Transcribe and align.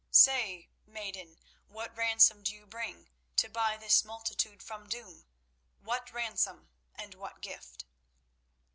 "Say, 0.09 0.71
maiden, 0.87 1.37
what 1.67 1.95
ransom 1.95 2.41
do 2.41 2.55
you 2.55 2.65
bring 2.65 3.11
to 3.35 3.47
buy 3.47 3.77
this 3.77 4.03
multitude 4.03 4.63
from 4.63 4.89
doom? 4.89 5.27
What 5.79 6.11
ransom, 6.11 6.71
and 6.95 7.13
what 7.13 7.39
gift?" 7.39 7.85